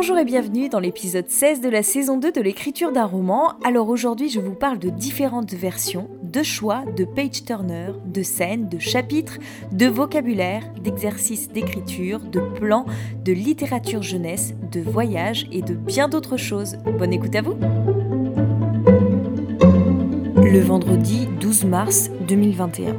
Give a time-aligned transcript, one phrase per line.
[0.00, 3.54] Bonjour et bienvenue dans l'épisode 16 de la saison 2 de l'écriture d'un roman.
[3.64, 8.68] Alors aujourd'hui je vous parle de différentes versions, de choix, de page turner, de scènes,
[8.68, 9.38] de chapitres,
[9.72, 12.86] de vocabulaire, d'exercices d'écriture, de plans,
[13.24, 16.76] de littérature jeunesse, de voyages et de bien d'autres choses.
[16.96, 17.56] Bonne écoute à vous
[20.36, 22.94] Le vendredi 12 mars 2021.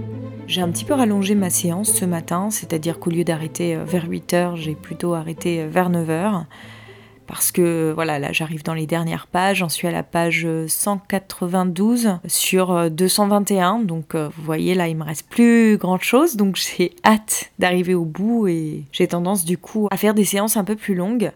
[0.47, 4.09] J'ai un petit peu rallongé ma séance ce matin, c'est-à-dire qu'au lieu d'arrêter euh, vers
[4.09, 6.45] 8h, j'ai plutôt arrêté euh, vers 9h.
[7.29, 12.07] Parce que voilà, là j'arrive dans les dernières pages, j'en suis à la page 192
[12.07, 16.95] euh, sur 221, donc vous voyez là il me reste plus grand chose, donc j'ai
[17.05, 20.75] hâte d'arriver au bout et j'ai tendance du coup à faire des séances un peu
[20.75, 21.31] plus longues.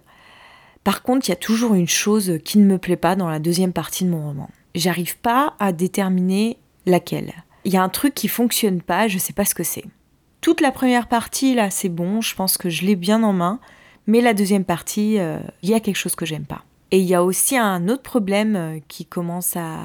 [0.84, 3.40] Par contre, il y a toujours une chose qui ne me plaît pas dans la
[3.40, 4.50] deuxième partie de mon roman.
[4.76, 7.32] J'arrive pas à déterminer laquelle
[7.66, 9.86] il y a un truc qui fonctionne pas, je sais pas ce que c'est.
[10.42, 13.60] Toute la première partie, là, c'est bon, je pense que je l'ai bien en main,
[14.08, 16.64] mais la deuxième partie, euh, il y a quelque chose que j'aime pas.
[16.92, 19.80] Et il y a aussi un autre problème euh, qui commence à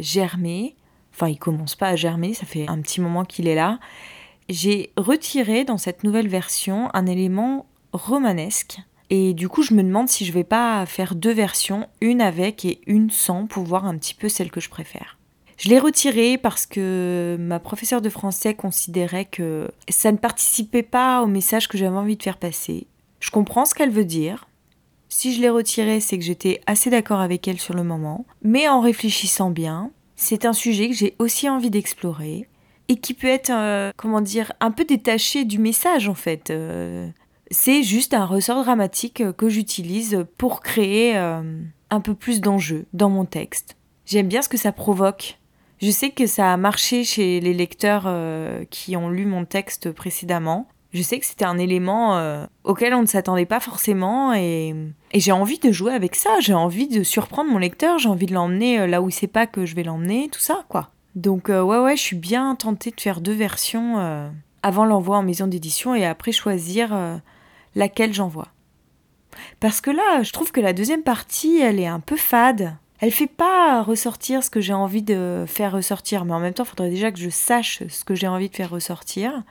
[0.00, 0.76] germer.
[1.12, 3.80] Enfin, il commence pas à germer, ça fait un petit moment qu'il est là.
[4.48, 8.78] J'ai retiré dans cette nouvelle version un élément romanesque.
[9.08, 12.64] Et du coup, je me demande si je vais pas faire deux versions, une avec
[12.64, 15.18] et une sans, pour voir un petit peu celle que je préfère.
[15.56, 21.22] Je l'ai retiré parce que ma professeure de français considérait que ça ne participait pas
[21.22, 22.86] au message que j'avais envie de faire passer.
[23.20, 24.48] Je comprends ce qu'elle veut dire.
[25.08, 28.26] Si je l'ai retiré, c'est que j'étais assez d'accord avec elle sur le moment.
[28.42, 32.48] Mais en réfléchissant bien, c'est un sujet que j'ai aussi envie d'explorer
[32.88, 36.50] et qui peut être, euh, comment dire, un peu détaché du message en fait.
[36.50, 37.08] Euh,
[37.50, 41.42] c'est juste un ressort dramatique que j'utilise pour créer euh,
[41.90, 43.76] un peu plus d'enjeux dans mon texte.
[44.04, 45.38] J'aime bien ce que ça provoque
[45.80, 49.92] je sais que ça a marché chez les lecteurs euh, qui ont lu mon texte
[49.92, 50.68] précédemment.
[50.92, 54.74] Je sais que c'était un élément euh, auquel on ne s'attendait pas forcément et,
[55.14, 56.40] j'ai envie de jouer avec ça.
[56.40, 59.26] J'ai envie de surprendre mon lecteur, j'ai envie de l'emmener euh, là où il sait
[59.26, 60.90] pas que je vais l'emmener, tout ça quoi.
[61.14, 64.30] Donc ouais ouais, je suis bien tentée de faire deux versions
[64.62, 66.94] avant l'envoi en maison d'édition et après choisir
[67.74, 68.48] laquelle j'envoie.
[69.60, 72.76] Parce que là, je trouve que la deuxième partie, elle est un peu fade.
[72.98, 76.64] Elle fait pas ressortir ce que j'ai envie de faire ressortir, mais en même temps,
[76.64, 79.42] il faudrait déjà que je sache ce que j'ai envie de faire ressortir.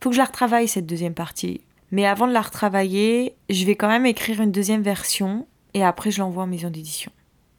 [0.00, 1.60] Faut que je la retravaille, cette deuxième partie.
[1.90, 6.10] Mais avant de la retravailler, je vais quand même écrire une deuxième version et après
[6.10, 7.12] je l'envoie en maison d'édition.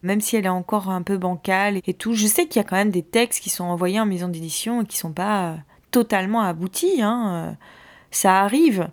[0.04, 2.68] Même si elle est encore un peu bancale et tout, je sais qu'il y a
[2.68, 5.56] quand même des textes qui sont envoyés en maison d'édition et qui sont pas euh,
[5.92, 7.02] totalement aboutis.
[7.02, 7.30] Hein.
[7.30, 7.54] Euh,
[8.12, 8.90] ça arrive.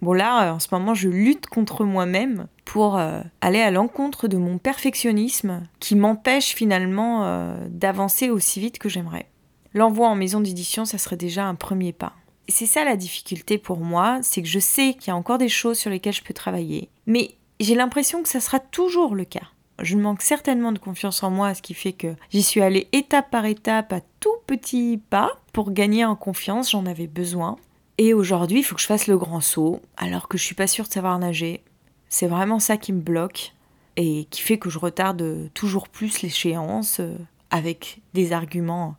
[0.00, 4.36] Bon là, en ce moment, je lutte contre moi-même pour euh, aller à l'encontre de
[4.36, 9.26] mon perfectionnisme qui m'empêche finalement euh, d'avancer aussi vite que j'aimerais.
[9.72, 12.12] L'envoi en maison d'édition, ça serait déjà un premier pas.
[12.48, 15.48] C'est ça la difficulté pour moi, c'est que je sais qu'il y a encore des
[15.48, 19.48] choses sur lesquelles je peux travailler, mais j'ai l'impression que ça sera toujours le cas.
[19.80, 23.30] Je manque certainement de confiance en moi, ce qui fait que j'y suis allée étape
[23.30, 27.56] par étape à tout petit pas pour gagner en confiance, j'en avais besoin.
[27.98, 30.66] Et aujourd'hui, il faut que je fasse le grand saut, alors que je suis pas
[30.66, 31.62] sûre de savoir nager.
[32.08, 33.52] C'est vraiment ça qui me bloque
[33.96, 37.16] et qui fait que je retarde toujours plus l'échéance euh,
[37.50, 38.96] avec des arguments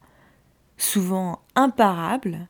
[0.78, 2.48] souvent imparables.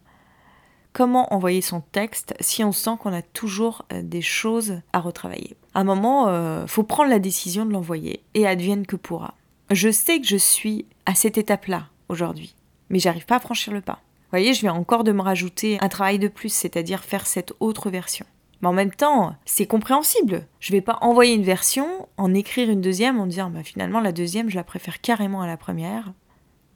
[0.96, 5.58] Comment envoyer son texte si on sent qu'on a toujours euh, des choses à retravailler
[5.74, 9.34] À un moment, euh, faut prendre la décision de l'envoyer et advienne que pourra.
[9.72, 12.56] Je sais que je suis à cette étape-là aujourd'hui,
[12.90, 14.00] mais j'arrive pas à franchir le pas
[14.32, 17.90] voyez, je viens encore de me rajouter un travail de plus, c'est-à-dire faire cette autre
[17.90, 18.26] version.
[18.62, 20.46] Mais en même temps, c'est compréhensible.
[20.60, 24.12] Je vais pas envoyer une version, en écrire une deuxième, en disant bah, finalement la
[24.12, 26.12] deuxième, je la préfère carrément à la première,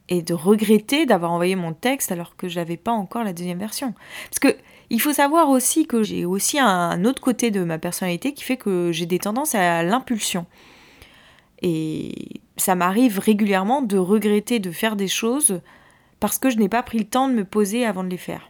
[0.09, 3.93] et de regretter d'avoir envoyé mon texte alors que j'avais pas encore la deuxième version.
[4.29, 4.57] Parce que
[4.89, 8.57] il faut savoir aussi que j'ai aussi un autre côté de ma personnalité qui fait
[8.57, 10.47] que j'ai des tendances à l'impulsion.
[11.61, 15.61] Et ça m'arrive régulièrement de regretter de faire des choses
[16.19, 18.49] parce que je n'ai pas pris le temps de me poser avant de les faire.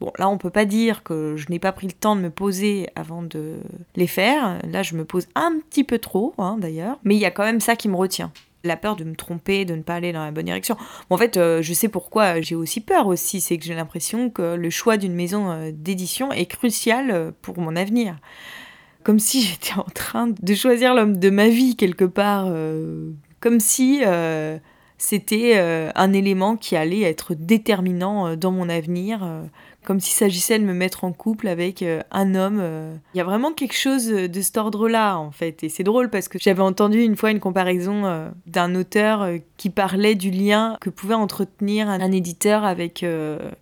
[0.00, 2.30] Bon, là, on peut pas dire que je n'ai pas pris le temps de me
[2.30, 3.58] poser avant de
[3.96, 4.58] les faire.
[4.64, 6.98] Là, je me pose un petit peu trop, hein, d'ailleurs.
[7.04, 8.32] Mais il y a quand même ça qui me retient.
[8.64, 10.76] La peur de me tromper, de ne pas aller dans la bonne direction.
[11.10, 13.42] en fait, euh, je sais pourquoi j'ai aussi peur aussi.
[13.42, 17.58] C'est que j'ai l'impression que le choix d'une maison euh, d'édition est crucial euh, pour
[17.58, 18.16] mon avenir.
[19.02, 22.48] Comme si j'étais en train de choisir l'homme de ma vie quelque part.
[23.40, 24.00] comme si
[24.96, 25.58] c'était
[25.94, 29.20] un élément qui allait être déterminant dans mon avenir,
[29.84, 32.62] comme s'il s'agissait de me mettre en couple avec un homme.
[33.14, 35.62] Il y a vraiment quelque chose de cet ordre-là, en fait.
[35.62, 40.14] Et c'est drôle parce que j'avais entendu une fois une comparaison d'un auteur qui parlait
[40.14, 43.04] du lien que pouvait entretenir un, éditeur avec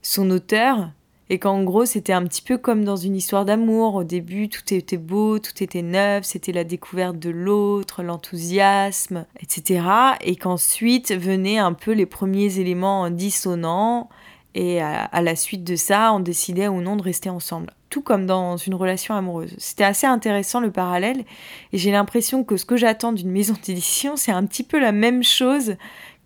[0.02, 0.90] son auteur.
[1.30, 3.94] et qu'en gros c'était un petit peu comme dans une histoire d'amour.
[3.94, 9.84] Au début tout était beau, tout était neuf, c'était la découverte de l'autre, l'enthousiasme, etc.
[10.20, 14.08] Et qu'ensuite venaient un peu les premiers éléments dissonants
[14.54, 17.72] et à, la suite de ça on décidait ou non de rester ensemble.
[17.90, 19.54] Tout comme dans une relation amoureuse.
[19.58, 21.25] C'était assez intéressant le parallèle
[21.72, 24.93] et j'ai l'impression que ce que j'attends d'une maison d'édition c'est un petit peu la
[24.93, 25.76] même chose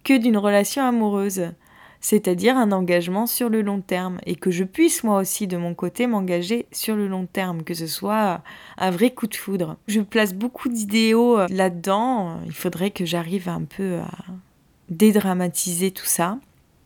[0.05, 1.51] que d'une relation amoureuse
[2.07, 5.75] c'est-à-dire un engagement sur le long terme, et que je puisse moi aussi de mon
[5.75, 8.43] côté m'engager sur le long terme, que ce soit
[8.77, 9.77] un vrai coup de foudre.
[9.89, 14.25] Je place beaucoup d'idéaux euh, là-dedans, il faudrait que j'arrive un peu à
[14.89, 16.39] dédramatiser tout ça,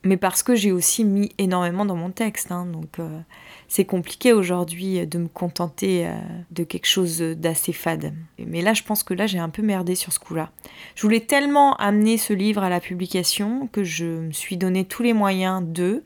[0.02, 3.20] mais parce que j'ai aussi mis énormément dans mon texte, hein, donc euh,
[3.68, 6.14] c'est compliqué aujourd'hui de me contenter euh,
[6.50, 8.14] de quelque chose d'assez fade.
[8.38, 10.50] Mais là, je pense que là, j'ai un peu merdé sur ce coup-là.
[10.94, 15.02] Je voulais tellement amener ce livre à la publication que je me suis donné tous
[15.02, 16.02] les moyens de,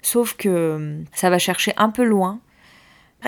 [0.00, 2.40] sauf que euh, ça va chercher un peu loin.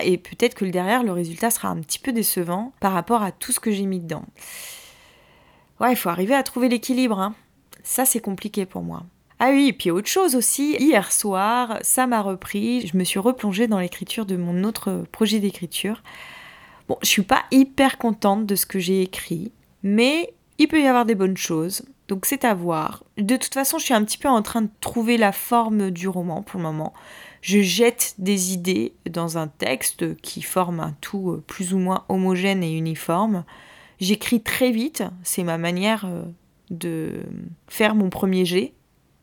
[0.03, 3.53] Et peut-être que derrière, le résultat sera un petit peu décevant par rapport à tout
[3.53, 4.25] ce que j'ai mis dedans.
[5.81, 7.19] Ouais, il faut arriver à trouver l'équilibre.
[7.19, 7.35] Hein.
[7.83, 9.05] Ça, c'est compliqué pour moi.
[9.39, 13.19] Ah oui, et puis autre chose aussi, hier soir, ça m'a repris, je me suis
[13.19, 16.03] replongée dans l'écriture de mon autre projet d'écriture.
[16.89, 19.53] Bon, je suis pas hyper contente de ce que j'ai écrit,
[19.83, 23.05] mais il peut y avoir des bonnes choses, donc c'est à voir.
[23.19, 26.09] De toute façon, je suis un petit peu en train de trouver la forme du
[26.09, 26.95] roman pour le moment.
[27.43, 32.63] Je jette des idées dans un texte qui forme un tout plus ou moins homogène
[32.63, 33.45] et uniforme.
[34.01, 36.23] J'écris très vite, c'est ma manière euh,
[36.71, 37.23] de
[37.69, 38.73] faire mon premier jet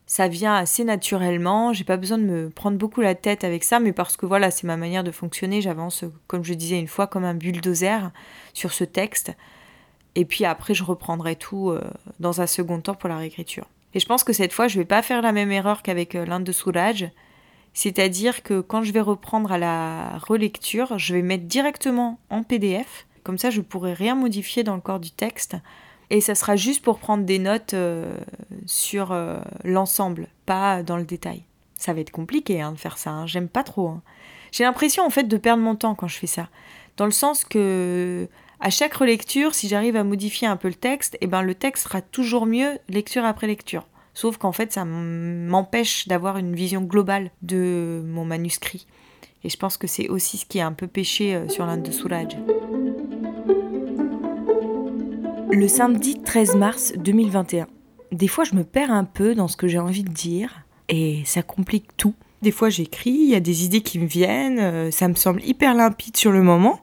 [0.06, 1.72] ça vient assez naturellement.
[1.72, 4.50] J'ai pas besoin de me prendre beaucoup la tête avec ça, mais parce que voilà,
[4.50, 5.62] c'est ma manière de fonctionner.
[5.62, 8.10] J'avance, comme je disais une fois, comme un bulldozer
[8.52, 9.32] sur ce texte.
[10.14, 11.82] Et puis après, je reprendrai tout euh,
[12.20, 13.66] dans un second temps pour la réécriture.
[13.94, 16.26] Et je pense que cette fois, je vais pas faire la même erreur qu'avec euh,
[16.26, 17.10] l'Inde de Soulage.
[17.72, 23.06] C'est-à-dire que quand je vais reprendre à la relecture, je vais mettre directement en PDF.
[23.24, 25.56] Comme ça, je pourrai rien modifier dans le corps du texte.
[26.14, 28.16] Et ça sera juste pour prendre des notes euh,
[28.66, 31.42] sur euh, l'ensemble, pas dans le détail.
[31.74, 33.26] Ça va être compliqué hein, de faire ça, hein.
[33.26, 33.88] j'aime pas trop.
[33.88, 34.02] Hein.
[34.52, 36.50] J'ai l'impression en fait de perdre mon temps quand je fais ça.
[36.98, 38.28] Dans le sens que
[38.60, 41.82] à chaque relecture, si j'arrive à modifier un peu le texte, eh ben le texte
[41.82, 43.84] sera toujours mieux lecture après lecture.
[44.14, 48.86] Sauf qu'en fait, ça m'empêche d'avoir une vision globale de mon manuscrit.
[49.42, 51.82] Et je pense que c'est aussi ce qui est un peu péché euh, sur l'Inde
[51.82, 52.36] de Soulage.
[55.56, 57.68] Le samedi 13 mars 2021.
[58.10, 61.22] Des fois, je me perds un peu dans ce que j'ai envie de dire et
[61.26, 62.12] ça complique tout.
[62.42, 65.44] Des fois, j'écris, il y a des idées qui me viennent, euh, ça me semble
[65.44, 66.80] hyper limpide sur le moment.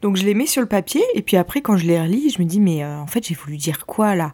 [0.00, 2.40] Donc, je les mets sur le papier et puis après, quand je les relis, je
[2.40, 4.32] me dis, mais euh, en fait, j'ai voulu dire quoi là?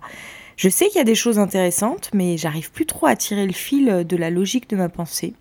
[0.57, 3.55] Je sais qu'il y a des choses intéressantes, mais j'arrive plus trop à tirer le
[3.55, 5.33] fil de la logique de ma pensée.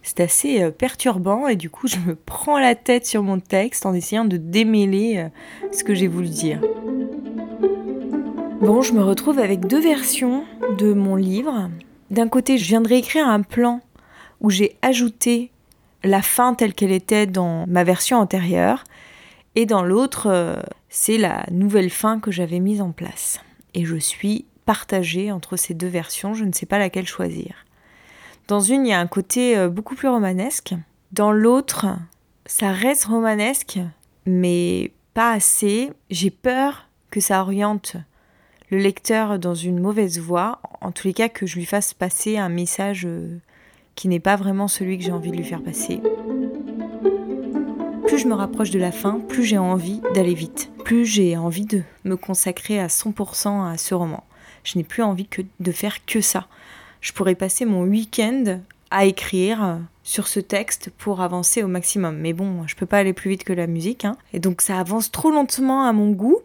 [0.00, 3.84] C'est assez euh, perturbant et du coup, je me prends la tête sur mon texte
[3.84, 5.26] en essayant de démêler
[5.70, 6.58] ce que j'ai voulu dire.
[8.62, 10.44] Bon, je me retrouve avec deux versions
[10.78, 11.68] de mon livre.
[12.12, 13.80] D'un côté, je viendrai écrire un plan
[14.40, 15.50] où j'ai ajouté
[16.04, 18.84] la fin telle qu'elle était dans ma version antérieure.
[19.56, 23.40] Et dans l'autre, euh, c'est la nouvelle fin que j'avais mise en place.
[23.74, 27.66] Et je suis partagée entre ces deux versions, je ne sais pas laquelle choisir.
[28.46, 30.72] Dans une, il y a un côté euh, beaucoup plus romanesque.
[31.10, 31.86] Dans l'autre,
[32.46, 33.80] ça reste romanesque,
[34.24, 35.90] mais pas assez.
[36.10, 37.96] J'ai peur que ça oriente
[38.72, 42.38] le lecteur dans une mauvaise voie, en tous les cas que je lui fasse passer
[42.38, 43.36] un message euh,
[43.96, 46.00] qui n'est pas vraiment celui que j'ai envie de lui faire passer.
[48.06, 51.66] Plus je me rapproche de la fin, plus j'ai envie d'aller vite, plus j'ai envie
[51.66, 54.24] de me consacrer à 100% à ce roman.
[54.64, 56.46] Je n'ai plus envie que de faire que ça.
[57.02, 58.60] Je pourrais passer mon week-end
[58.90, 62.16] à écrire euh, sur ce texte pour avancer au maximum.
[62.16, 64.06] Mais bon, je peux pas aller plus vite que la musique.
[64.06, 64.16] Hein.
[64.32, 66.38] Et donc ça avance trop lentement à mon goût.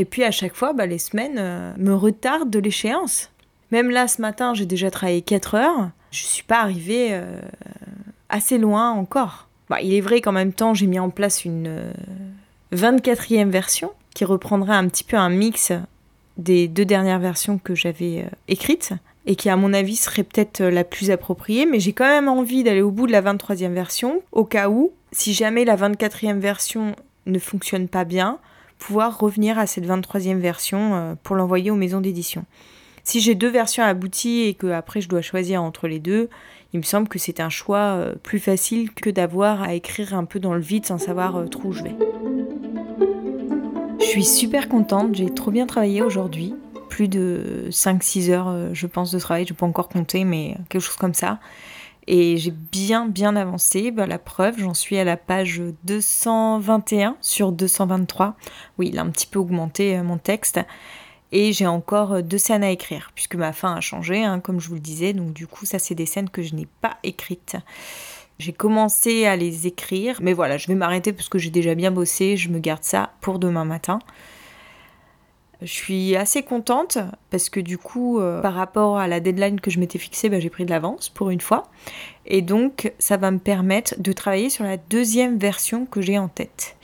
[0.00, 3.30] Et puis à chaque fois, bah, les semaines euh, me retardent de l'échéance.
[3.70, 5.90] Même là, ce matin, j'ai déjà travaillé 4 heures.
[6.10, 7.38] Je ne suis pas arrivée euh,
[8.30, 9.46] assez loin encore.
[9.68, 11.92] Bah, il est vrai qu'en même temps, j'ai mis en place une
[12.72, 15.70] 24e euh, version qui reprendrait un petit peu un mix
[16.38, 18.94] des deux dernières versions que j'avais écrites
[19.26, 22.64] et qui à mon avis serait peut-être la plus appropriée, mais j'ai quand même envie
[22.64, 26.96] d'aller au bout de la 23e version, au cas où, si jamais la 24e version
[27.26, 28.38] ne fonctionne pas bien,
[28.80, 32.44] pouvoir revenir à cette 23e version euh, pour l'envoyer aux maisons d'édition.
[33.04, 36.28] Si j'ai deux versions abouties et que après je dois choisir entre les deux,
[36.72, 40.24] il me semble que c'est un choix euh, plus facile que d'avoir à écrire un
[40.24, 41.94] peu dans le vide sans savoir euh, trop où je vais.
[44.00, 46.54] Je suis super contente, j'ai trop bien travaillé aujourd'hui.
[46.88, 50.96] Plus de 5-6 heures, je pense, de travail, je peux encore compter, mais quelque chose
[50.96, 51.38] comme ça.
[52.12, 53.92] Et j'ai bien, bien avancé.
[53.92, 58.34] Bah, la preuve, j'en suis à la page 221 sur 223.
[58.78, 60.58] Oui, il a un petit peu augmenté euh, mon texte.
[61.30, 64.58] Et j'ai encore euh, deux scènes à écrire, puisque ma fin a changé, hein, comme
[64.58, 65.12] je vous le disais.
[65.12, 67.56] Donc du coup, ça, c'est des scènes que je n'ai pas écrites.
[68.40, 71.92] J'ai commencé à les écrire, mais voilà, je vais m'arrêter parce que j'ai déjà bien
[71.92, 72.36] bossé.
[72.36, 74.00] Je me garde ça pour demain matin.
[75.62, 76.98] Je suis assez contente
[77.30, 80.40] parce que du coup, euh, par rapport à la deadline que je m'étais fixée, bah,
[80.40, 81.64] j'ai pris de l'avance pour une fois.
[82.24, 86.28] Et donc, ça va me permettre de travailler sur la deuxième version que j'ai en
[86.28, 86.76] tête.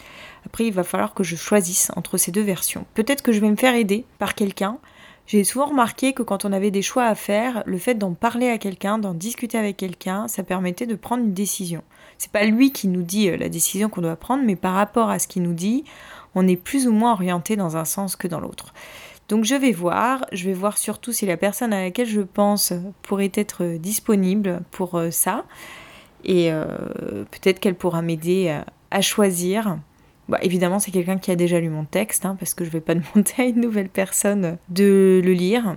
[0.44, 2.84] Après, il va falloir que je choisisse entre ces deux versions.
[2.94, 4.78] Peut-être que je vais me faire aider par quelqu'un.
[5.26, 8.48] J'ai souvent remarqué que quand on avait des choix à faire, le fait d'en parler
[8.48, 11.82] à quelqu'un, d'en discuter avec quelqu'un, ça permettait de prendre une décision.
[12.16, 15.10] C'est pas lui qui nous dit euh, la décision qu'on doit prendre, mais par rapport
[15.10, 15.84] à ce qu'il nous dit,
[16.36, 18.72] on est plus ou moins orienté dans un sens que dans l'autre.
[19.28, 22.72] Donc je vais voir, je vais voir surtout si la personne à laquelle je pense
[23.02, 25.44] pourrait être disponible pour euh, ça.
[26.24, 26.64] Et euh,
[27.32, 28.56] peut-être qu'elle pourra m'aider
[28.90, 29.78] à choisir.
[30.28, 32.72] Bah, évidemment, c'est quelqu'un qui a déjà lu mon texte, hein, parce que je ne
[32.72, 35.76] vais pas demander à une nouvelle personne de le lire.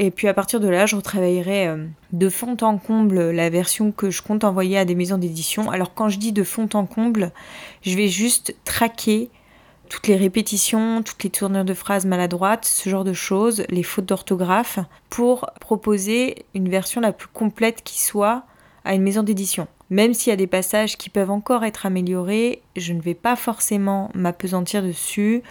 [0.00, 3.90] Et puis à partir de là, je retravaillerai euh, de fond en comble la version
[3.90, 5.70] que je compte envoyer à des maisons d'édition.
[5.70, 7.32] Alors quand je dis de fond en comble,
[7.82, 9.28] je vais juste traquer
[9.88, 14.06] toutes les répétitions, toutes les tournures de phrases maladroites, ce genre de choses, les fautes
[14.06, 14.78] d'orthographe,
[15.10, 18.44] pour proposer une version la plus complète qui soit
[18.84, 19.66] à une maison d'édition.
[19.90, 23.36] Même s'il y a des passages qui peuvent encore être améliorés, je ne vais pas
[23.36, 25.42] forcément m'apesantir dessus.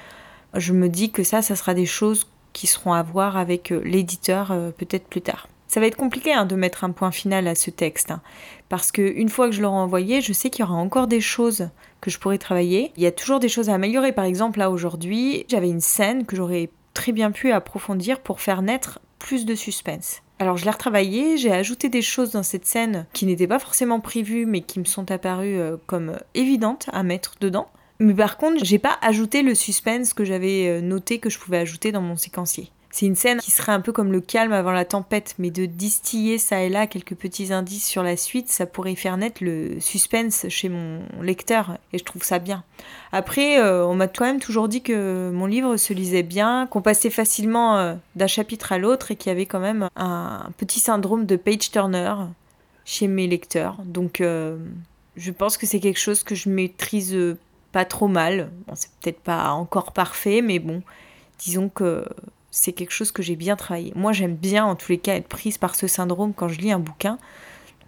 [0.53, 3.82] Je me dis que ça, ça sera des choses qui seront à voir avec euh,
[3.84, 5.48] l'éditeur euh, peut-être plus tard.
[5.67, 8.22] Ça va être compliqué hein, de mettre un point final à ce texte, hein,
[8.70, 11.70] parce qu'une fois que je l'aurai envoyé, je sais qu'il y aura encore des choses
[12.01, 12.92] que je pourrais travailler.
[12.98, 14.12] Il y a toujours des choses à améliorer.
[14.12, 18.62] Par exemple, là aujourd'hui, j'avais une scène que j'aurais très bien pu approfondir pour faire
[18.62, 20.22] naître plus de suspense.
[20.39, 24.00] Alors je l'ai retravaillé, j'ai ajouté des choses dans cette scène qui n'étaient pas forcément
[24.00, 27.70] prévues mais qui me sont apparues euh, comme évidentes à mettre dedans.
[28.00, 31.58] Mais par contre, j'ai pas ajouté le suspense que j'avais euh, noté que je pouvais
[31.58, 32.72] ajouter dans mon séquencier.
[32.89, 35.65] C'est une scène qui serait un peu comme le calme avant la tempête, mais de
[35.65, 39.79] distiller ça et là quelques petits indices sur la suite, ça pourrait faire naître le
[39.79, 42.63] suspense chez mon lecteur, et je trouve ça bien.
[43.12, 46.82] Après, euh, on m'a quand même toujours dit que mon livre se lisait bien, qu'on
[46.82, 50.79] passait facilement euh, d'un chapitre à l'autre, et qu'il y avait quand même un, petit
[50.79, 52.13] syndrome de page turner
[52.86, 53.77] chez mes lecteurs.
[53.84, 54.58] Donc, euh,
[55.17, 57.17] je pense que c'est quelque chose que je maîtrise
[57.74, 58.50] pas trop mal.
[58.75, 60.82] C'est peut-être pas encore parfait, mais bon,
[61.38, 62.06] disons que
[62.57, 63.93] c'est quelque chose que j'ai bien travaillé.
[63.95, 66.71] Moi, j'aime bien, en tous les cas, être prise par ce syndrome quand je lis
[66.71, 67.19] un bouquin.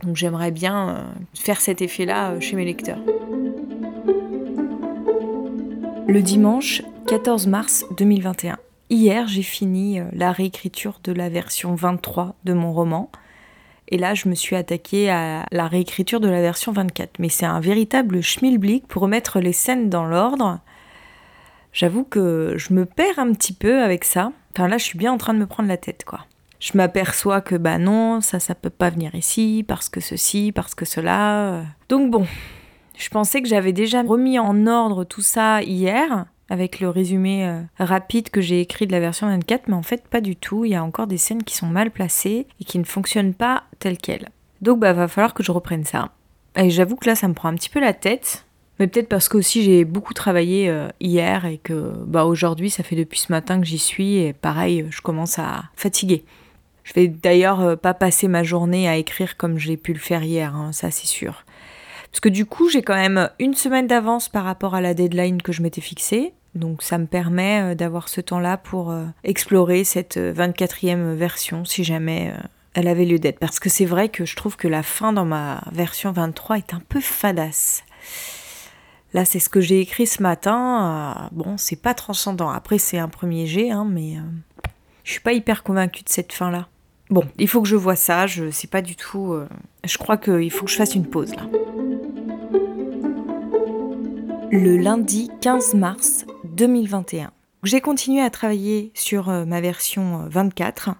[0.03, 2.99] Donc, j'aimerais bien euh, faire cet effet-là euh, chez mes lecteurs.
[6.07, 8.59] Le dimanche 14 mars 2021.
[8.91, 13.11] Hier, j'ai fini euh, la réécriture de la version 23 de mon roman.
[13.87, 17.17] Et là, je me suis attaquée à la réécriture de la version 24.
[17.17, 20.59] Mais c'est un véritable schmilblick pour remettre les scènes dans l'ordre.
[21.73, 24.31] J'avoue que je me perds un petit peu avec ça.
[24.55, 26.25] Enfin là, je suis bien en train de me prendre la tête, quoi.
[26.59, 30.75] Je m'aperçois que bah non, ça, ça peut pas venir ici, parce que ceci, parce
[30.75, 31.63] que cela.
[31.87, 32.25] Donc bon,
[32.97, 37.61] je pensais que j'avais déjà remis en ordre tout ça hier, avec le résumé euh,
[37.77, 40.65] rapide que j'ai écrit de la version 24, mais en fait pas du tout.
[40.65, 43.63] Il y a encore des scènes qui sont mal placées et qui ne fonctionnent pas
[43.79, 44.29] telles quelles.
[44.61, 46.11] Donc bah va falloir que je reprenne ça.
[46.55, 48.45] Et j'avoue que là, ça me prend un petit peu la tête.
[48.79, 52.81] Mais peut-être parce que aussi j'ai beaucoup travaillé euh, hier et que bah, aujourd'hui ça
[52.81, 56.23] fait depuis ce matin que j'y suis et pareil je commence à fatiguer.
[56.83, 60.23] Je vais d'ailleurs euh, pas passer ma journée à écrire comme j'ai pu le faire
[60.23, 61.43] hier, hein, ça c'est sûr.
[62.09, 65.41] Parce que du coup j'ai quand même une semaine d'avance par rapport à la deadline
[65.41, 66.33] que je m'étais fixée.
[66.55, 68.95] Donc ça me permet euh, d'avoir ce temps-là pour
[69.25, 72.33] explorer cette 24e version si jamais
[72.75, 73.39] elle avait lieu d'être.
[73.39, 76.73] Parce que c'est vrai que je trouve que la fin dans ma version 23 est
[76.73, 77.83] un peu fadasse.
[79.13, 81.25] Là, c'est ce que j'ai écrit ce matin.
[81.25, 82.49] Euh, bon, c'est pas transcendant.
[82.49, 84.21] Après, c'est un premier jet, hein, mais euh,
[85.03, 86.67] je suis pas hyper convaincue de cette fin-là.
[87.09, 88.27] Bon, il faut que je vois ça.
[88.27, 89.33] Je sais pas du tout.
[89.33, 89.47] Euh,
[89.83, 91.43] je crois qu'il faut que je fasse une pause là.
[94.51, 97.31] Le lundi 15 mars 2021.
[97.63, 100.91] J'ai continué à travailler sur ma version 24.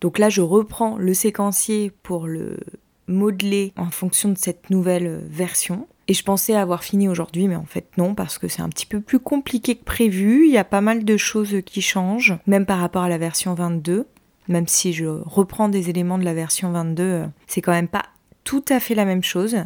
[0.00, 2.58] Donc là, je reprends le séquencier pour le
[3.06, 5.86] modeler en fonction de cette nouvelle version.
[6.08, 8.86] Et je pensais avoir fini aujourd'hui, mais en fait non, parce que c'est un petit
[8.86, 10.46] peu plus compliqué que prévu.
[10.46, 13.54] Il y a pas mal de choses qui changent, même par rapport à la version
[13.54, 14.06] 22.
[14.48, 18.02] Même si je reprends des éléments de la version 22, c'est quand même pas
[18.42, 19.56] tout à fait la même chose.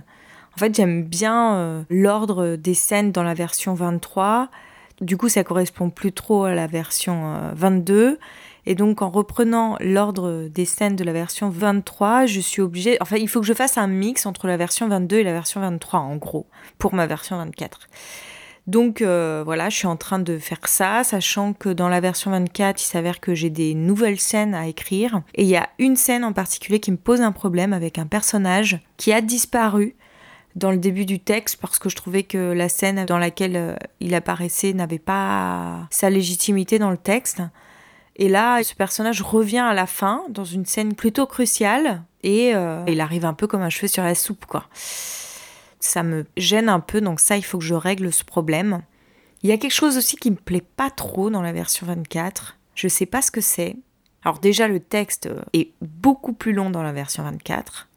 [0.54, 4.50] En fait, j'aime bien euh, l'ordre des scènes dans la version 23.
[5.00, 8.18] Du coup, ça correspond plus trop à la version 22.
[8.66, 12.98] Et donc en reprenant l'ordre des scènes de la version 23, je suis obligée...
[13.00, 15.60] Enfin, il faut que je fasse un mix entre la version 22 et la version
[15.60, 16.46] 23, en gros,
[16.78, 17.88] pour ma version 24.
[18.66, 22.32] Donc euh, voilà, je suis en train de faire ça, sachant que dans la version
[22.32, 25.22] 24, il s'avère que j'ai des nouvelles scènes à écrire.
[25.34, 28.06] Et il y a une scène en particulier qui me pose un problème avec un
[28.06, 29.94] personnage qui a disparu
[30.56, 33.76] dans le début du texte parce que je trouvais que la scène dans laquelle euh,
[34.00, 37.42] il apparaissait n'avait pas sa légitimité dans le texte.
[38.16, 42.82] Et là, ce personnage revient à la fin dans une scène plutôt cruciale et euh,
[42.88, 44.64] il arrive un peu comme un cheveu sur la soupe, quoi.
[45.80, 48.82] Ça me gêne un peu, donc ça, il faut que je règle ce problème.
[49.42, 52.56] Il y a quelque chose aussi qui me plaît pas trop dans la version 24.
[52.74, 53.76] Je sais pas ce que c'est.
[54.24, 57.88] Alors déjà, le texte est beaucoup plus long dans la version 24.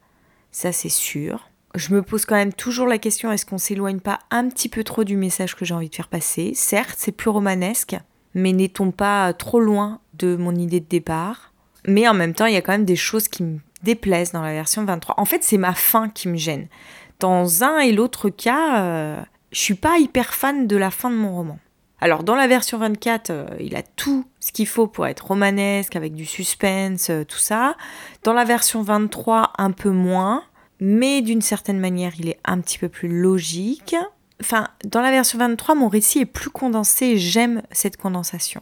[0.51, 4.19] Ça, c'est sûr je me pose quand même toujours la question est-ce qu'on s'éloigne pas
[4.31, 6.53] un petit peu trop du message que j'ai envie de faire passer?
[6.55, 7.97] Certes, c'est plus romanesque,
[8.33, 11.53] mais n'est-on pas trop loin de mon idée de départ?
[11.87, 14.41] Mais en même temps, il y a quand même des choses qui me déplaisent dans
[14.41, 15.15] la version 23.
[15.17, 16.67] En fait, c'est ma fin qui me gêne.
[17.19, 19.21] Dans un et l'autre cas, euh,
[19.51, 21.59] je suis pas hyper fan de la fin de mon roman.
[22.01, 25.97] Alors dans la version 24, euh, il a tout ce qu'il faut pour être romanesque,
[25.97, 27.75] avec du suspense, euh, tout ça.
[28.23, 30.43] Dans la version 23, un peu moins
[30.79, 33.95] mais d'une certaine manière, il est un petit peu plus logique.
[34.41, 38.61] Enfin, dans la version 23, mon récit est plus condensé j'aime cette condensation.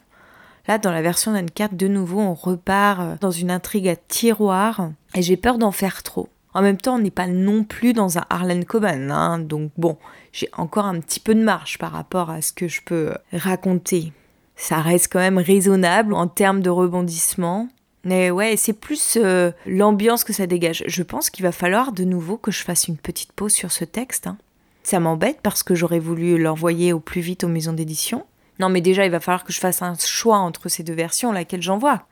[0.67, 4.91] Là, dans la version 24, de nouveau, on repart euh, dans une intrigue à tiroir
[5.15, 6.29] et j'ai peur d'en faire trop.
[6.53, 9.97] En même temps, on n'est pas non plus dans un Harlan Coban, hein, donc bon,
[10.33, 14.11] j'ai encore un petit peu de marge par rapport à ce que je peux raconter.
[14.55, 17.69] Ça reste quand même raisonnable en termes de rebondissement.
[18.03, 20.83] Mais ouais, c'est plus euh, l'ambiance que ça dégage.
[20.87, 23.85] Je pense qu'il va falloir de nouveau que je fasse une petite pause sur ce
[23.85, 24.27] texte.
[24.27, 24.37] Hein.
[24.87, 28.25] Ça m'embête parce que j'aurais voulu l'envoyer au plus vite aux maisons d'édition.
[28.61, 31.33] Non, mais déjà, il va falloir que je fasse un choix entre ces deux versions,
[31.33, 32.05] laquelle j'envoie.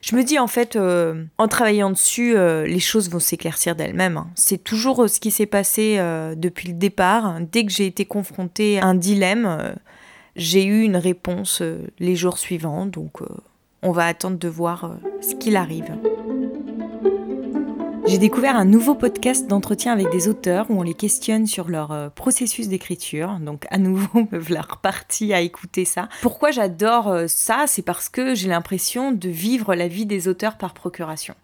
[0.00, 4.16] Je me dis en fait, euh, en travaillant dessus, euh, les choses vont s'éclaircir d'elles-mêmes.
[4.16, 4.30] Hein.
[4.34, 5.98] C'est toujours ce qui s'est passé
[6.38, 7.36] depuis le départ.
[7.52, 9.74] Dès que j'ai été confrontée à un dilemme,
[10.36, 11.62] j'ai eu une réponse
[11.98, 12.86] les jours suivants.
[12.86, 13.20] Donc
[13.82, 15.92] on va attendre de voir euh, ce qu'il arrive.
[18.08, 21.92] J'ai découvert un nouveau podcast d'entretien avec des auteurs où on les questionne sur leur
[21.92, 23.36] euh, processus d'écriture.
[23.38, 26.08] Donc à nouveau, me voilà repartie à écouter ça.
[26.22, 27.64] Pourquoi j'adore euh, ça?
[27.66, 31.34] C'est parce que j'ai l'impression de vivre la vie des auteurs par procuration.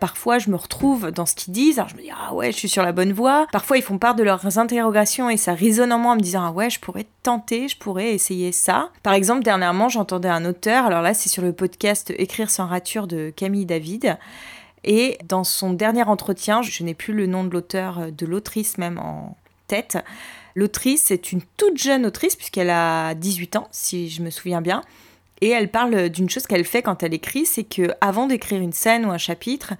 [0.00, 1.78] Parfois, je me retrouve dans ce qu'ils disent.
[1.78, 3.46] Alors, je me dis, ah ouais, je suis sur la bonne voie.
[3.52, 6.44] Parfois, ils font part de leurs interrogations et ça résonne en moi en me disant,
[6.46, 8.90] ah ouais, je pourrais tenter, je pourrais essayer ça.
[9.02, 10.84] Par exemple, dernièrement, j'entendais un auteur.
[10.86, 14.18] Alors là, c'est sur le podcast Écrire sans rature de Camille David.
[14.84, 18.98] Et dans son dernier entretien, je n'ai plus le nom de l'auteur, de l'autrice même
[18.98, 19.36] en
[19.66, 19.98] tête.
[20.54, 24.82] L'autrice est une toute jeune autrice puisqu'elle a 18 ans, si je me souviens bien.
[25.40, 28.72] Et elle parle d'une chose qu'elle fait quand elle écrit, c'est que avant d'écrire une
[28.72, 29.74] scène ou un chapitre,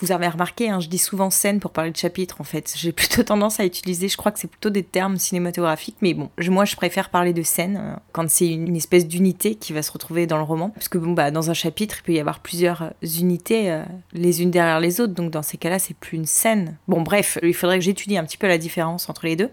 [0.00, 2.74] vous avez remarqué, hein, je dis souvent scène pour parler de chapitre en fait.
[2.76, 6.30] J'ai plutôt tendance à utiliser, je crois que c'est plutôt des termes cinématographiques, mais bon,
[6.48, 9.90] moi je préfère parler de scène euh, quand c'est une, espèce d'unité qui va se
[9.90, 10.70] retrouver dans le roman.
[10.70, 13.82] Parce que bon, bah, dans un chapitre, il peut y avoir plusieurs euh, unités euh,
[14.12, 16.76] les unes derrière les autres, donc dans ces cas-là, c'est plus une scène.
[16.88, 19.50] Bon, bref, il faudrait que j'étudie un petit peu la différence entre les deux.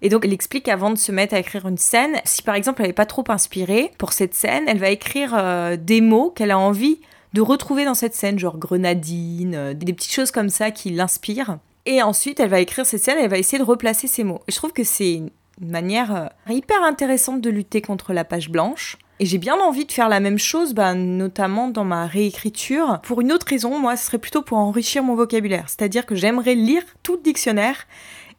[0.00, 2.82] Et donc, elle explique avant de se mettre à écrire une scène, si par exemple
[2.82, 6.58] elle n'est pas trop inspirée pour cette scène, elle va écrire des mots qu'elle a
[6.58, 7.00] envie
[7.32, 11.58] de retrouver dans cette scène, genre grenadine, euh, des petites choses comme ça qui l'inspirent.
[11.86, 14.40] Et ensuite, elle va écrire cette scène, elle va essayer de replacer ces mots.
[14.48, 18.98] Je trouve que c'est une manière euh, hyper intéressante de lutter contre la page blanche.
[19.20, 23.00] Et j'ai bien envie de faire la même chose, bah, notamment dans ma réécriture.
[23.02, 25.64] Pour une autre raison, moi, ce serait plutôt pour enrichir mon vocabulaire.
[25.66, 27.86] C'est-à-dire que j'aimerais lire tout le dictionnaire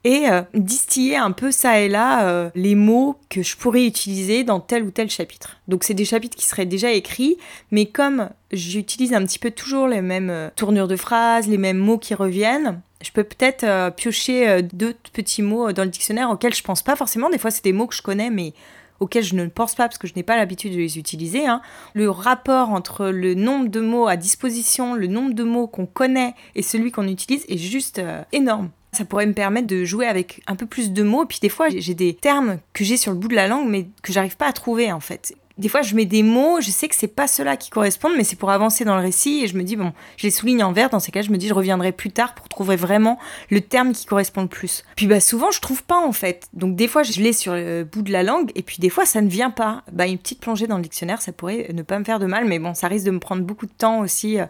[0.03, 4.43] et euh, distiller un peu ça et là euh, les mots que je pourrais utiliser
[4.43, 5.57] dans tel ou tel chapitre.
[5.67, 7.37] Donc c'est des chapitres qui seraient déjà écrits,
[7.71, 11.77] mais comme j'utilise un petit peu toujours les mêmes euh, tournures de phrases, les mêmes
[11.77, 16.63] mots qui reviennent, je peux peut-être piocher deux petits mots dans le dictionnaire auxquels je
[16.63, 17.29] pense pas forcément.
[17.29, 18.53] Des fois c'est des mots que je connais, mais
[18.99, 21.47] auxquels je ne pense pas parce que je n'ai pas l'habitude de les utiliser.
[21.47, 21.61] Hein.
[21.93, 26.35] Le rapport entre le nombre de mots à disposition, le nombre de mots qu'on connaît
[26.55, 28.01] et celui qu'on utilise est juste
[28.33, 28.69] énorme.
[28.91, 31.25] Ça pourrait me permettre de jouer avec un peu plus de mots.
[31.25, 33.87] Puis des fois, j'ai des termes que j'ai sur le bout de la langue, mais
[34.01, 35.35] que j'arrive pas à trouver en fait.
[35.59, 38.23] Des fois, je mets des mots, je sais que c'est pas ceux-là qui correspondent, mais
[38.23, 39.41] c'est pour avancer dans le récit.
[39.43, 40.89] Et je me dis, bon, je les souligne en vert.
[40.89, 43.91] Dans ces cas, je me dis, je reviendrai plus tard pour trouver vraiment le terme
[43.91, 44.85] qui correspond le plus.
[44.95, 46.47] Puis bah, souvent, je trouve pas en fait.
[46.53, 49.05] Donc des fois, je l'ai sur le bout de la langue, et puis des fois,
[49.05, 49.83] ça ne vient pas.
[49.91, 52.45] Bah, une petite plongée dans le dictionnaire, ça pourrait ne pas me faire de mal,
[52.45, 54.39] mais bon, ça risque de me prendre beaucoup de temps aussi.
[54.39, 54.45] Euh,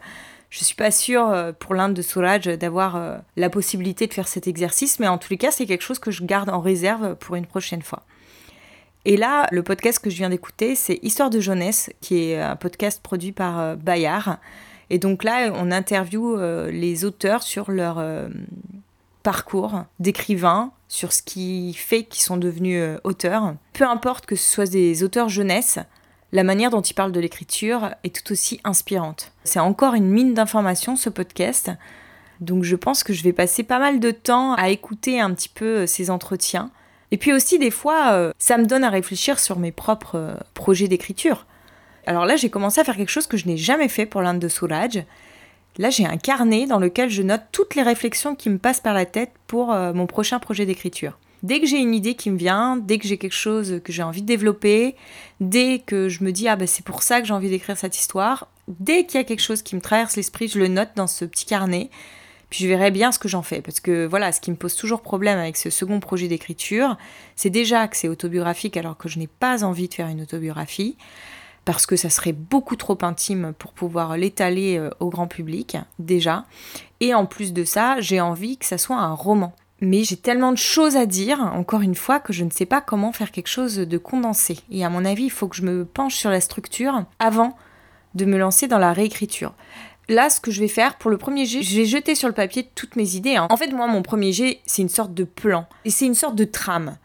[0.49, 4.27] je suis pas sûre euh, pour l'Inde de Soulage d'avoir euh, la possibilité de faire
[4.27, 7.15] cet exercice, mais en tous les cas, c'est quelque chose que je garde en réserve
[7.15, 8.03] pour une prochaine fois.
[9.05, 12.55] Et là, le podcast que je viens d'écouter, c'est Histoire de jeunesse, qui est un
[12.55, 14.37] podcast produit par euh, Bayard.
[14.89, 18.27] Et donc là, on interviewe euh, les auteurs sur leur euh,
[19.23, 23.55] parcours d'écrivain, sur ce qui fait qu'ils sont devenus auteurs.
[23.73, 25.79] Peu importe que ce soit des auteurs jeunesse,
[26.31, 29.31] la manière dont ils parlent de l'écriture est tout aussi inspirante.
[29.43, 31.71] C'est encore une mine d'informations, ce podcast.
[32.39, 35.49] Donc je pense que je vais passer pas mal de temps à écouter un petit
[35.49, 36.71] peu ces entretiens
[37.11, 40.35] et puis aussi, des fois, euh, ça me donne à réfléchir sur mes propres euh,
[40.53, 41.45] projets d'écriture.
[42.05, 44.39] Alors là, j'ai commencé à faire quelque chose que je n'ai jamais fait pour l'Inde
[44.39, 45.03] de Soulage.
[45.77, 48.93] Là, j'ai un carnet dans lequel je note toutes les réflexions qui me passent par
[48.93, 51.17] la tête pour euh, mon prochain projet d'écriture.
[51.43, 54.03] Dès que j'ai une idée qui me vient, dès que j'ai quelque chose que j'ai
[54.03, 54.95] envie de développer,
[55.39, 57.97] dès que je me dis ah ben c'est pour ça que j'ai envie d'écrire cette
[57.97, 61.07] histoire, dès qu'il y a quelque chose qui me traverse l'esprit, je le note dans
[61.07, 61.89] ce petit carnet
[62.49, 63.61] puis je verrai bien ce que j'en fais.
[63.61, 66.97] Parce que voilà, ce qui me pose toujours problème avec ce second projet d'écriture,
[67.35, 70.97] c'est déjà que c'est autobiographique alors que je n'ai pas envie de faire une autobiographie.
[71.65, 76.45] Parce que ça serait beaucoup trop intime pour pouvoir l'étaler euh, au grand public, déjà.
[76.99, 79.53] Et en plus de ça, j'ai envie que ça soit un roman.
[79.81, 82.81] Mais j'ai tellement de choses à dire, encore une fois, que je ne sais pas
[82.81, 84.59] comment faire quelque chose de condensé.
[84.71, 87.55] Et à mon avis, il faut que je me penche sur la structure avant
[88.15, 89.53] de me lancer dans la réécriture.
[90.09, 92.33] Là, ce que je vais faire pour le premier jet, je vais jeter sur le
[92.33, 93.35] papier toutes mes idées.
[93.35, 93.47] Hein.
[93.49, 95.67] En fait, moi, mon premier jet, c'est une sorte de plan.
[95.85, 96.97] Et c'est une sorte de trame.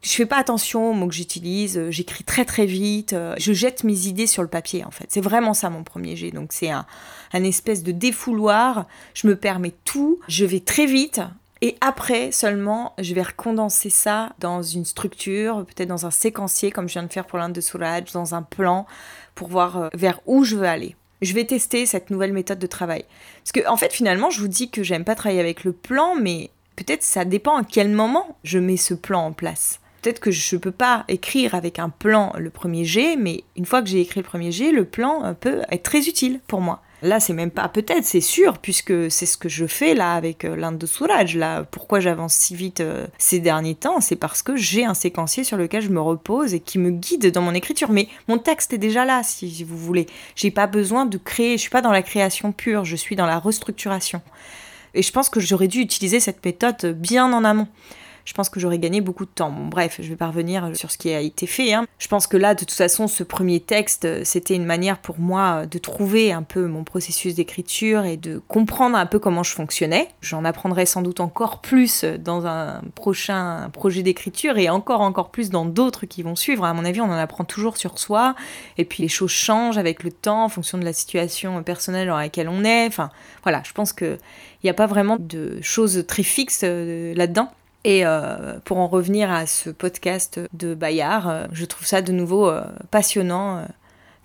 [0.00, 3.52] Je fais pas attention aux mots que j'utilise, euh, j'écris très très vite, euh, je
[3.52, 5.06] jette mes idées sur le papier en fait.
[5.08, 6.30] C'est vraiment ça mon premier jet.
[6.30, 6.86] Donc c'est un,
[7.32, 11.20] un espèce de défouloir, je me permets tout, je vais très vite,
[11.60, 16.88] et après seulement, je vais recondenser ça dans une structure, peut-être dans un séquencier comme
[16.88, 18.86] je viens de faire pour l'Inde de Soulage, dans un plan,
[19.34, 22.66] pour voir euh, vers où je veux aller je vais tester cette nouvelle méthode de
[22.66, 23.04] travail.
[23.42, 26.14] Parce que, en fait, finalement, je vous dis que j'aime pas travailler avec le plan,
[26.14, 29.80] mais peut-être ça dépend à quel moment je mets ce plan en place.
[30.00, 33.66] Peut-être que je ne peux pas écrire avec un plan le premier G, mais une
[33.66, 36.60] fois que j'ai écrit le premier G, le plan euh, peut être très utile pour
[36.60, 36.82] moi.
[37.02, 40.44] Là, c'est même pas peut-être, c'est sûr, puisque c'est ce que je fais là avec
[40.44, 41.36] euh, l'Inde de Soulage.
[41.36, 44.00] Là, pourquoi j'avance si vite euh, ces derniers temps?
[44.00, 47.30] C'est parce que j'ai un séquencier sur lequel je me repose et qui me guide
[47.30, 47.90] dans mon écriture.
[47.90, 50.06] Mais mon texte est déjà là, si vous voulez.
[50.34, 53.26] J'ai pas besoin de créer, je suis pas dans la création pure, je suis dans
[53.26, 54.20] la restructuration.
[54.94, 57.68] Et je pense que j'aurais dû utiliser cette méthode bien en amont
[58.24, 59.50] je pense que j'aurais gagné beaucoup de temps.
[59.50, 61.72] Bref, je vais pas revenir sur ce qui a été fait.
[61.72, 61.86] Hein.
[61.98, 65.66] Je pense que là, de toute façon, ce premier texte, c'était une manière pour moi
[65.66, 70.08] de trouver un peu mon processus d'écriture et de comprendre un peu comment je fonctionnais.
[70.20, 75.50] J'en apprendrai sans doute encore plus dans un prochain projet d'écriture et encore, encore plus
[75.50, 76.64] dans d'autres qui vont suivre.
[76.64, 78.34] À mon avis, on en apprend toujours sur soi.
[78.76, 82.16] Et puis les choses changent avec le temps en fonction de la situation personnelle dans
[82.16, 82.86] laquelle on est.
[82.86, 83.10] Enfin,
[83.42, 84.18] voilà, je pense qu'il
[84.64, 87.50] n'y a pas vraiment de choses très fixes euh, là-dedans.
[87.88, 92.12] Et euh, pour en revenir à ce podcast de Bayard, euh, je trouve ça de
[92.12, 93.66] nouveau euh, passionnant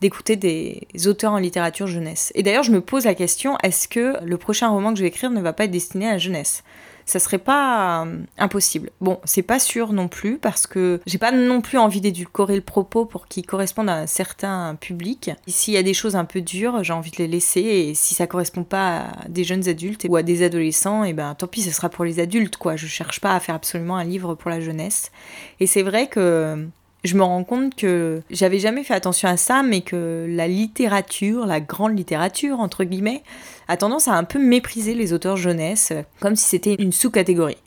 [0.01, 2.33] d'écouter des auteurs en littérature jeunesse.
[2.35, 5.07] Et d'ailleurs, je me pose la question, est-ce que le prochain roman que je vais
[5.07, 6.65] écrire ne va pas être destiné à la jeunesse?
[7.05, 8.89] Ça serait pas euh, impossible.
[9.01, 12.61] Bon, c'est pas sûr non plus parce que j'ai pas non plus envie d'édulcorer le
[12.61, 15.31] propos pour qu'il corresponde à un certain public.
[15.47, 18.13] S'il y a des choses un peu dures, j'ai envie de les laisser et si
[18.13, 21.47] ça correspond pas à des jeunes adultes ou à des adolescents, et eh ben tant
[21.47, 22.75] pis, ce sera pour les adultes quoi.
[22.75, 25.11] Je cherche pas à faire absolument un livre pour la jeunesse.
[25.59, 26.67] Et c'est vrai que
[27.03, 31.45] je me rends compte que j'avais jamais fait attention à ça, mais que la littérature,
[31.45, 33.23] la grande littérature, entre guillemets,
[33.67, 37.57] a tendance à un peu mépriser les auteurs jeunesse, comme si c'était une sous-catégorie.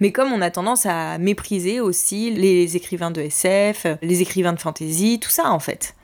[0.00, 4.60] Mais comme on a tendance à mépriser aussi les écrivains de SF, les écrivains de
[4.60, 5.94] fantasy, tout ça en fait.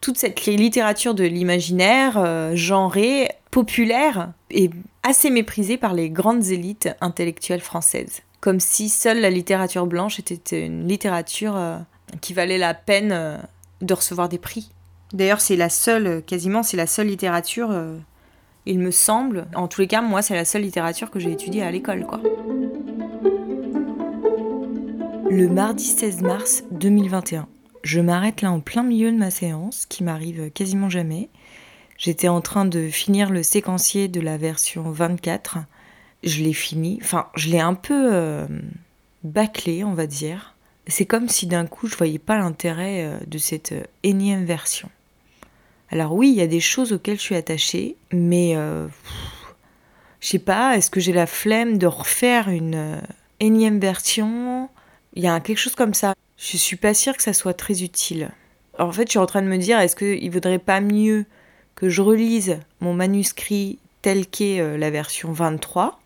[0.00, 4.70] Toute cette littérature de l'imaginaire, euh, genrée, populaire, est
[5.02, 8.22] assez méprisée par les grandes élites intellectuelles françaises.
[8.40, 11.78] Comme si seule la littérature blanche était une littérature euh,
[12.20, 13.38] qui valait la peine euh,
[13.80, 14.70] de recevoir des prix.
[15.12, 17.96] D'ailleurs, c'est la seule, quasiment, c'est la seule littérature, euh,
[18.66, 19.46] il me semble.
[19.54, 22.20] En tous les cas, moi, c'est la seule littérature que j'ai étudiée à l'école, quoi.
[25.30, 27.46] Le mardi 16 mars 2021.
[27.84, 31.28] Je m'arrête là en plein milieu de ma séance, qui m'arrive quasiment jamais.
[31.96, 35.58] J'étais en train de finir le séquencier de la version 24.
[36.22, 38.46] Je l'ai fini, enfin, je l'ai un peu euh,
[39.24, 40.54] bâclé, on va dire
[40.88, 44.88] c'est comme si d'un coup je voyais pas l'intérêt euh, de cette euh, énième version.
[45.90, 48.88] Alors oui, il y a des choses auxquelles je suis attachée, mais euh,
[50.20, 53.00] je sais pas, est-ce que j'ai la flemme de refaire une
[53.40, 54.68] énième version?
[55.14, 56.14] Il y a quelque chose comme ça.
[56.36, 58.30] Je suis pas sûre que ça soit très utile.
[58.78, 61.24] en fait, je suis en train de me dire, est-ce qu'il vaudrait pas mieux
[61.74, 65.98] que je relise mon manuscrit tel qu'est la version 23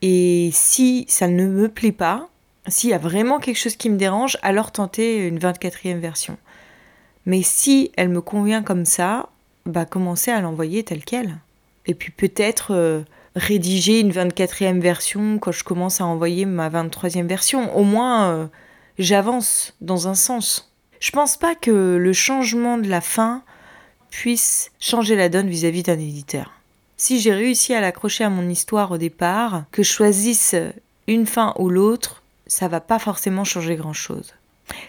[0.00, 2.30] Et si ça ne me plaît pas,
[2.68, 6.36] S'il y a vraiment quelque chose qui me dérange, alors tenter une 24e version.
[7.26, 9.28] Mais si elle me convient comme ça,
[9.66, 11.38] bah commencer à l'envoyer telle quelle.
[11.86, 13.02] Et puis peut-être euh,
[13.36, 17.76] rédiger une 24e version quand je commence à envoyer ma 23e version.
[17.76, 18.46] Au moins, euh,
[18.98, 20.72] j'avance dans un sens.
[21.00, 23.42] Je pense pas que le changement de la fin
[24.10, 26.52] puisse changer la donne vis-à-vis d'un éditeur.
[26.96, 30.54] Si j'ai réussi à l'accrocher à mon histoire au départ, que je choisisse
[31.08, 32.21] une fin ou l'autre,
[32.52, 34.34] ça va pas forcément changer grand-chose.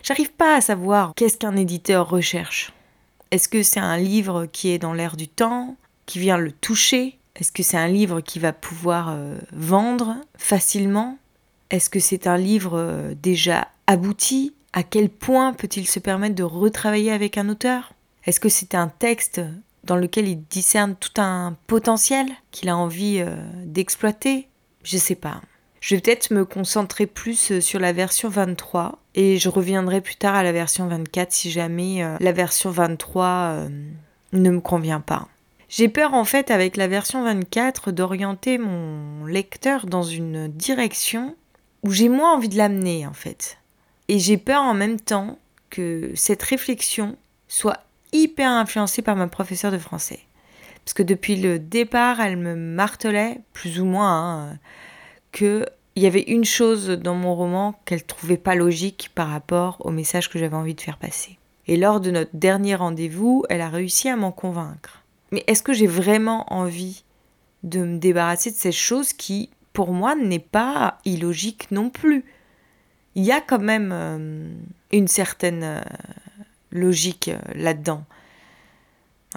[0.04, 2.74] J'arrive pas à savoir qu'est-ce qu'un éditeur recherche.
[3.32, 7.18] Est-ce que c'est un livre qui est dans l'air du temps, qui vient le toucher?
[7.36, 11.18] Est-ce que c'est un livre qui va pouvoir euh, vendre facilement?
[11.70, 14.54] Est-ce que c'est un livre euh, déjà abouti?
[14.74, 17.94] À quel point peut-il se permettre de retravailler avec un auteur?
[18.26, 19.42] Est-ce que c'est un texte
[19.86, 24.48] dans lequel il discerne tout un potentiel qu'il a envie euh, d'exploiter?
[24.84, 25.42] Je sais pas.
[25.84, 30.16] Je vais peut-être me concentrer plus euh, sur la version 23 et je reviendrai plus
[30.16, 33.70] tard à la version 24 si jamais euh, la version 23 euh,
[34.32, 35.28] ne me convient pas.
[35.68, 41.36] J'ai peur en fait avec la version 24 d'orienter mon lecteur dans une direction
[41.84, 43.58] où j'ai moins envie de l'amener en fait.
[44.08, 45.38] Et j'ai peur en même temps
[45.70, 47.18] que cette réflexion
[47.50, 47.82] soit
[48.14, 50.22] hyper influencée par ma professeure de français.
[50.86, 54.60] Parce que depuis le départ, elle me martelait, plus ou moins, hein,
[55.34, 55.66] qu'il
[55.98, 60.30] y avait une chose dans mon roman qu'elle trouvait pas logique par rapport au message
[60.30, 61.38] que j'avais envie de faire passer.
[61.68, 65.04] Et lors de notre dernier rendez-vous, elle a réussi à m'en convaincre.
[65.32, 67.04] Mais est-ce que j'ai vraiment envie
[67.64, 72.24] de me débarrasser de cette chose qui, pour moi, n'est pas illogique non plus?
[73.16, 74.50] Il y a quand même euh,
[74.92, 75.82] une certaine euh,
[76.72, 78.06] logique euh, là-dedans.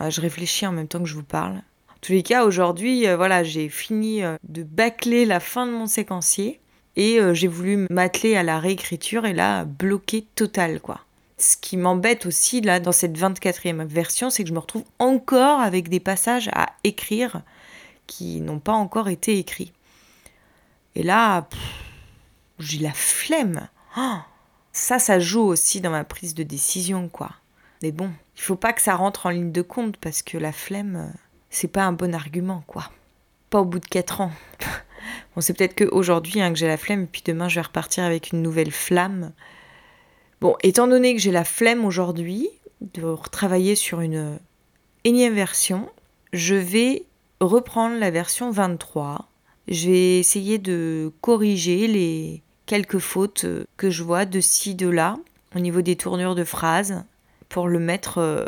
[0.08, 1.62] Je réfléchis en même temps que je vous parle
[2.06, 5.88] tous les cas, aujourd'hui, euh, voilà, j'ai fini euh, de bâcler la fin de mon
[5.88, 6.60] séquencier
[6.94, 11.00] et euh, j'ai voulu m'atteler à la réécriture et là, bloqué total, quoi.
[11.36, 15.58] Ce qui m'embête aussi, là, dans cette 24e version, c'est que je me retrouve encore
[15.58, 17.42] avec des passages à écrire
[18.06, 19.72] qui n'ont pas encore été écrits.
[20.94, 21.48] Et là,
[22.60, 23.68] j'ai la flemme.
[23.98, 24.18] Oh,
[24.72, 27.32] ça, ça joue aussi dans ma prise de décision, quoi.
[27.82, 30.52] Mais bon, il faut pas que ça rentre en ligne de compte parce que la
[30.52, 31.12] flemme
[31.56, 32.90] c'est pas un bon argument, quoi.
[33.48, 34.32] Pas au bout de 4 ans.
[35.34, 38.32] bon, c'est peut-être qu'aujourd'hui hein, que j'ai la flemme, puis demain je vais repartir avec
[38.32, 39.32] une nouvelle flamme.
[40.42, 42.50] Bon, étant donné que j'ai la flemme aujourd'hui
[42.82, 44.38] de retravailler sur une
[45.04, 45.88] énième version,
[46.34, 47.06] je vais
[47.40, 49.26] reprendre la version 23.
[49.68, 53.46] Je vais essayer de corriger les quelques fautes
[53.78, 55.16] que je vois de ci, de là,
[55.54, 57.02] au niveau des tournures de phrases,
[57.48, 58.44] pour le mettre euh,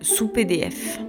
[0.00, 1.00] sous PDF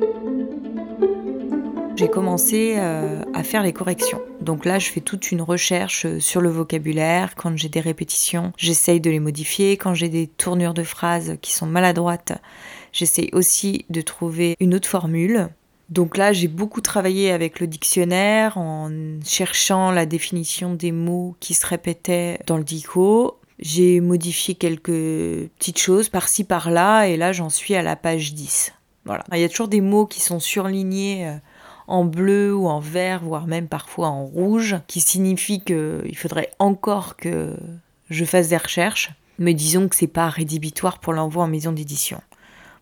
[1.95, 4.21] j'ai commencé euh, à faire les corrections.
[4.41, 7.36] Donc là, je fais toute une recherche euh, sur le vocabulaire.
[7.36, 9.77] Quand j'ai des répétitions, j'essaye de les modifier.
[9.77, 12.34] Quand j'ai des tournures de phrases qui sont maladroites,
[12.91, 15.49] j'essaye aussi de trouver une autre formule.
[15.89, 18.89] Donc là, j'ai beaucoup travaillé avec le dictionnaire en
[19.23, 23.38] cherchant la définition des mots qui se répétaient dans le dico.
[23.60, 28.73] J'ai modifié quelques petites choses par-ci par-là et là, j'en suis à la page 10.
[29.05, 29.23] Voilà.
[29.31, 31.38] Il y a toujours des mots qui sont surlignés euh,
[31.88, 37.15] en bleu ou en vert, voire même parfois en rouge, qui signifie qu'il faudrait encore
[37.15, 37.56] que
[38.10, 39.12] je fasse des recherches.
[39.38, 42.21] Mais disons que c'est pas rédhibitoire pour l'envoi en maison d'édition.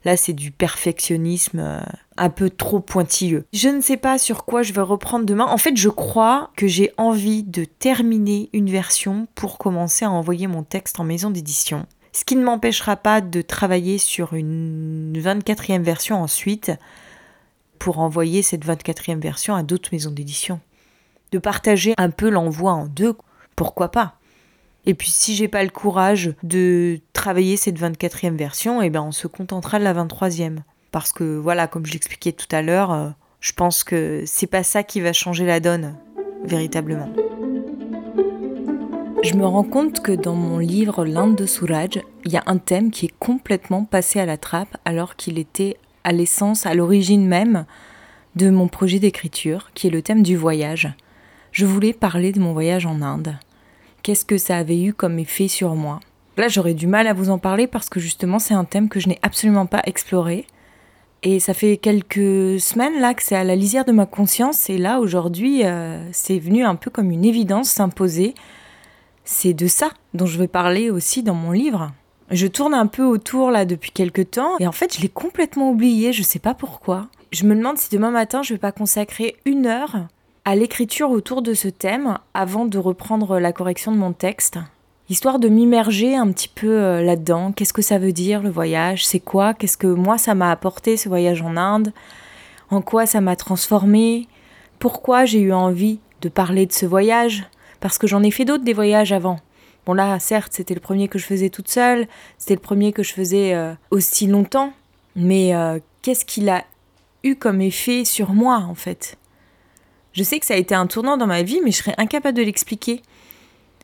[0.05, 1.81] Là, c'est du perfectionnisme euh,
[2.17, 3.45] un peu trop pointilleux.
[3.53, 5.45] Je ne sais pas sur quoi je vais reprendre demain.
[5.45, 10.47] En fait, je crois que j'ai envie de terminer une version pour commencer à envoyer
[10.47, 11.85] mon texte en maison d'édition.
[12.11, 16.71] Ce qui ne m'empêchera pas de travailler sur une 24e version ensuite,
[17.83, 20.61] pour envoyer cette 24e version à d'autres maisons d'édition.
[21.33, 23.13] De partager un peu l'envoi en deux,
[23.57, 24.15] pourquoi pas
[24.85, 29.11] Et puis si j'ai pas le courage de travailler cette 24e version, eh ben on
[29.11, 30.59] se contentera de la 23e.
[30.93, 33.09] Parce que voilà, comme je l'expliquais tout à l'heure, euh,
[33.41, 35.97] je pense que c'est pas ça qui va changer la donne,
[36.45, 37.09] véritablement.
[39.23, 42.59] Je me rends compte que dans mon livre L'Inde de Souraj, il y a un
[42.59, 47.27] thème qui est complètement passé à la trappe alors qu'il était à l'essence, à l'origine
[47.27, 47.65] même
[48.35, 50.93] de mon projet d'écriture, qui est le thème du voyage.
[51.51, 53.37] Je voulais parler de mon voyage en Inde.
[54.01, 55.99] Qu'est-ce que ça avait eu comme effet sur moi?
[56.37, 58.99] Là, j'aurais du mal à vous en parler parce que justement, c'est un thème que
[58.99, 60.47] je n'ai absolument pas exploré.
[61.21, 64.77] Et ça fait quelques semaines là que c'est à la lisière de ma conscience et
[64.77, 68.35] là aujourd'hui euh, c'est venu un peu comme une évidence s'imposer.
[69.23, 71.93] C'est de ça dont je vais parler aussi dans mon livre.
[72.31, 75.69] Je tourne un peu autour là depuis quelques temps et en fait je l'ai complètement
[75.69, 77.07] oublié, je sais pas pourquoi.
[77.31, 80.07] Je me demande si demain matin je vais pas consacrer une heure
[80.45, 84.59] à l'écriture autour de ce thème avant de reprendre la correction de mon texte.
[85.09, 87.51] histoire de m'immerger un petit peu euh, là-dedans.
[87.51, 89.05] Qu'est-ce que ça veut dire le voyage?
[89.05, 89.53] C'est quoi?
[89.53, 91.93] Qu'est-ce que moi ça m'a apporté ce voyage en Inde?
[92.69, 94.27] En quoi ça m'a transformé?
[94.79, 97.43] Pourquoi j'ai eu envie de parler de ce voyage?
[97.79, 99.39] Parce que j'en ai fait d'autres des voyages avant.
[99.85, 103.03] Bon là, certes, c'était le premier que je faisais toute seule, c'était le premier que
[103.03, 104.71] je faisais euh, aussi longtemps,
[105.15, 106.63] mais euh, qu'est-ce qu'il a
[107.23, 109.17] eu comme effet sur moi en fait?
[110.13, 112.37] Je sais que ça a été un tournant dans ma vie, mais je serais incapable
[112.37, 113.01] de l'expliquer.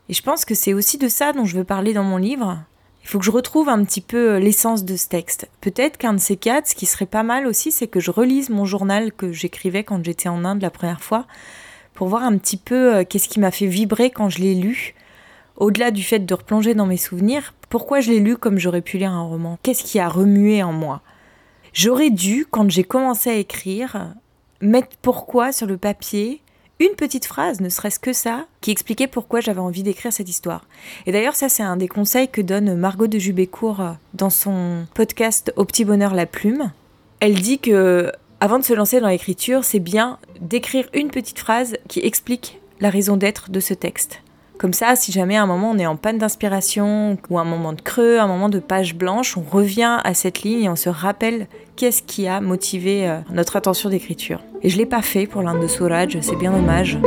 [0.08, 2.60] Et je pense que c'est aussi de ça dont je veux parler dans mon livre.
[3.02, 5.50] Il faut que je retrouve un petit peu euh, l'essence de ce texte.
[5.60, 8.50] Peut-être qu'un de ces quatre, ce qui serait pas mal aussi, c'est que je relise
[8.50, 11.26] mon journal que j'écrivais quand j'étais en Inde la première fois,
[11.94, 14.96] pour voir un petit peu qu'est-ce qui m'a fait vibrer quand je l'ai lu.
[15.60, 18.98] Au-delà du fait de replonger dans mes souvenirs, pourquoi je l'ai lu comme j'aurais pu
[18.98, 19.60] lire un roman?
[19.62, 21.02] Qu'est-ce qui a remué en moi?
[21.74, 24.14] J'aurais dû, quand j'ai commencé à écrire,
[24.62, 26.42] mettre pourquoi sur le papier,
[26.80, 30.66] une petite phrase, ne serait-ce que ça, qui expliquait pourquoi j'avais envie d'écrire cette histoire.
[31.06, 34.86] Et d'ailleurs, ça, c'est un des conseils que donne Margot de Jubécourt euh, dans son
[34.94, 36.72] podcast Au petit bonheur la plume.
[37.20, 41.76] Elle dit que, avant de se lancer dans l'écriture, c'est bien d'écrire une petite phrase
[41.90, 44.22] qui explique la raison d'être de ce texte.
[44.60, 47.72] Comme ça, si jamais à un moment on est en panne d'inspiration ou un moment
[47.72, 50.90] de creux, un moment de page blanche, on revient à cette ligne et on se
[50.90, 54.42] rappelle qu'est-ce qui a motivé euh, notre attention d'écriture.
[54.62, 57.00] Et je l'ai pas fait pour l'Inde de Souraj, c'est bien dommage.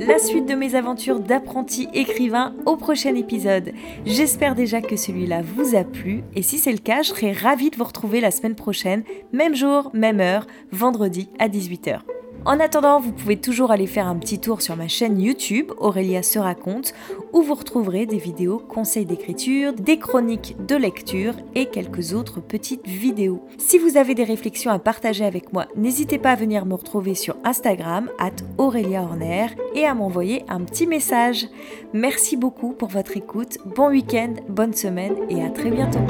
[0.00, 3.70] La suite de mes aventures d'apprenti écrivain au prochain épisode.
[4.04, 7.70] J'espère déjà que celui-là vous a plu et si c'est le cas, je serai ravie
[7.70, 12.00] de vous retrouver la semaine prochaine, même jour, même heure, vendredi à 18h.
[12.46, 16.22] En attendant, vous pouvez toujours aller faire un petit tour sur ma chaîne YouTube, Aurélia
[16.22, 16.92] se raconte,
[17.32, 22.86] où vous retrouverez des vidéos conseils d'écriture, des chroniques de lecture et quelques autres petites
[22.86, 23.42] vidéos.
[23.56, 27.14] Si vous avez des réflexions à partager avec moi, n'hésitez pas à venir me retrouver
[27.14, 31.48] sur Instagram, at Aurélia Horner, et à m'envoyer un petit message.
[31.94, 36.00] Merci beaucoup pour votre écoute, bon week-end, bonne semaine et à très bientôt.